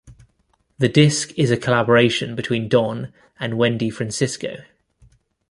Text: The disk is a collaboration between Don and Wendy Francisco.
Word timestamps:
The 0.79 0.89
disk 0.89 1.29
is 1.37 1.51
a 1.51 1.57
collaboration 1.57 2.33
between 2.33 2.67
Don 2.67 3.13
and 3.39 3.55
Wendy 3.55 3.91
Francisco. 3.91 4.63